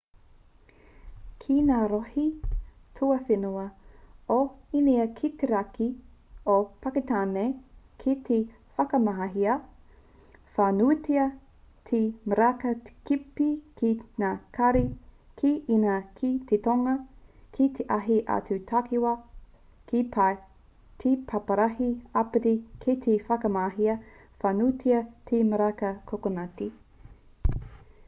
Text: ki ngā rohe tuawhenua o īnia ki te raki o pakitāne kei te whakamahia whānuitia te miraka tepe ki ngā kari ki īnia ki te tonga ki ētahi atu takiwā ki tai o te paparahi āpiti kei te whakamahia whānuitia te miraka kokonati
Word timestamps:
ki 1.41 1.55
ngā 1.65 1.79
rohe 1.89 2.21
tuawhenua 2.99 3.65
o 4.35 4.37
īnia 4.79 5.03
ki 5.19 5.29
te 5.41 5.49
raki 5.51 5.89
o 6.53 6.55
pakitāne 6.85 7.43
kei 8.03 8.15
te 8.29 8.39
whakamahia 8.79 9.57
whānuitia 10.55 11.25
te 11.91 11.99
miraka 12.33 12.71
tepe 13.11 13.49
ki 13.81 13.91
ngā 14.23 14.31
kari 14.59 14.81
ki 15.43 15.51
īnia 15.77 15.97
ki 16.21 16.31
te 16.53 16.59
tonga 16.69 16.95
ki 17.59 17.67
ētahi 17.83 18.17
atu 18.37 18.57
takiwā 18.73 19.11
ki 19.93 20.01
tai 20.17 20.31
o 20.39 21.03
te 21.05 21.11
paparahi 21.33 21.91
āpiti 22.23 22.55
kei 22.87 22.97
te 23.05 23.19
whakamahia 23.29 24.01
whānuitia 24.39 25.03
te 25.33 25.43
miraka 25.53 25.93
kokonati 26.13 26.75